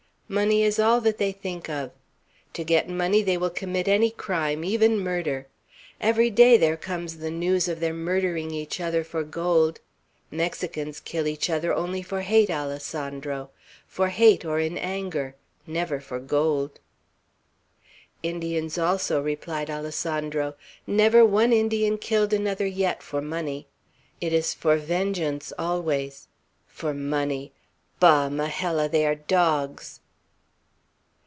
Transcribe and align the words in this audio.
Money 0.31 0.63
is 0.63 0.79
all 0.79 1.01
that 1.01 1.17
they 1.17 1.33
think 1.33 1.67
of. 1.67 1.91
To 2.53 2.63
get 2.63 2.87
money, 2.87 3.21
they 3.21 3.35
will 3.35 3.49
commit 3.49 3.89
any 3.89 4.09
crime, 4.09 4.63
even 4.63 4.97
murder. 4.97 5.47
Every 5.99 6.29
day 6.29 6.55
there 6.55 6.77
comes 6.77 7.17
the 7.17 7.29
news 7.29 7.67
of 7.67 7.81
their 7.81 7.93
murdering 7.93 8.51
each 8.51 8.79
other 8.79 9.03
for 9.03 9.23
gold. 9.25 9.81
Mexicans 10.31 11.01
kill 11.01 11.27
each 11.27 11.49
other 11.49 11.73
only 11.73 12.01
for 12.01 12.21
hate, 12.21 12.49
Alessandro, 12.49 13.49
for 13.85 14.07
hate, 14.07 14.45
or 14.45 14.57
in 14.61 14.77
anger; 14.77 15.35
never 15.67 15.99
for 15.99 16.17
gold." 16.21 16.79
"Indians, 18.23 18.77
also," 18.77 19.21
replied 19.21 19.69
Alessandro. 19.69 20.55
"Never 20.87 21.25
one 21.25 21.51
Indian 21.51 21.97
killed 21.97 22.31
another, 22.31 22.65
yet, 22.65 23.03
for 23.03 23.21
money. 23.21 23.67
It 24.21 24.31
is 24.31 24.53
for 24.53 24.77
vengeance, 24.77 25.51
always. 25.59 26.29
For 26.67 26.93
money! 26.93 27.51
Bah! 27.99 28.29
Majella, 28.29 28.87
they 28.87 29.05
are 29.05 29.15
dogs!" 29.15 29.97